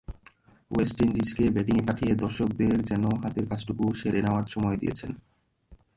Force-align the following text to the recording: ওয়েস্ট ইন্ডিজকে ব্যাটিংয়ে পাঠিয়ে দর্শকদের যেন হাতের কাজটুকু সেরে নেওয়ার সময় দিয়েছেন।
ওয়েস্ট 0.71 0.97
ইন্ডিজকে 1.01 1.43
ব্যাটিংয়ে 1.49 1.87
পাঠিয়ে 1.87 2.13
দর্শকদের 2.15 2.75
যেন 2.85 3.03
হাতের 3.23 3.45
কাজটুকু 3.49 3.85
সেরে 3.93 4.19
নেওয়ার 4.21 4.45
সময় 4.47 4.77
দিয়েছেন। 4.77 5.11